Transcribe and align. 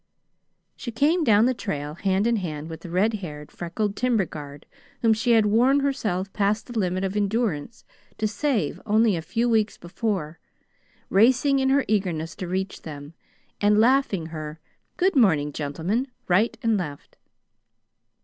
She 0.75 0.91
came 0.91 1.23
down 1.23 1.45
the 1.45 1.53
trail, 1.53 1.93
hand 1.93 2.25
in 2.25 2.37
hand 2.37 2.71
with 2.71 2.81
the 2.81 2.89
red 2.89 3.13
haired, 3.21 3.51
freckled 3.51 3.95
timber 3.95 4.25
guard 4.25 4.65
whom 5.03 5.13
she 5.13 5.33
had 5.33 5.45
worn 5.45 5.81
herself 5.81 6.33
past 6.33 6.65
the 6.65 6.79
limit 6.79 7.03
of 7.03 7.15
endurance 7.15 7.85
to 8.17 8.27
save 8.27 8.81
only 8.87 9.15
a 9.15 9.21
few 9.21 9.47
weeks 9.47 9.77
before, 9.77 10.39
racing 11.11 11.59
in 11.59 11.69
her 11.69 11.85
eagerness 11.87 12.33
to 12.37 12.47
reach 12.47 12.81
them, 12.81 13.13
and 13.61 13.77
laughing 13.79 14.25
her 14.33 14.59
"Good 14.97 15.15
morning, 15.15 15.53
gentlemen," 15.53 16.07
right 16.27 16.57
and 16.63 16.79
left. 16.79 17.17